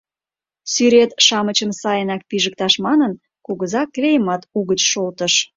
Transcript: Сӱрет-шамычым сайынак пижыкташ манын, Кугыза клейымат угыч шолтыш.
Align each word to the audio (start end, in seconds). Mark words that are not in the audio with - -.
Сӱрет-шамычым 0.71 1.71
сайынак 1.81 2.21
пижыкташ 2.29 2.73
манын, 2.85 3.11
Кугыза 3.45 3.81
клейымат 3.93 4.41
угыч 4.57 4.81
шолтыш. 4.91 5.33